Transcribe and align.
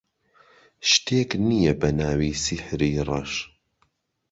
شتێک 0.89 1.29
نییە 1.47 1.73
بە 1.81 1.89
ناوی 1.99 2.31
سیحری 2.43 2.93
ڕەش. 3.07 3.33